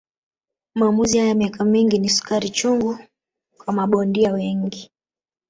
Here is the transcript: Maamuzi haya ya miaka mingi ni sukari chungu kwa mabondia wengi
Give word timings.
Maamuzi 0.75 1.17
haya 1.17 1.29
ya 1.29 1.35
miaka 1.35 1.65
mingi 1.65 1.99
ni 1.99 2.09
sukari 2.09 2.49
chungu 2.49 2.97
kwa 3.57 3.73
mabondia 3.73 4.33
wengi 4.33 4.91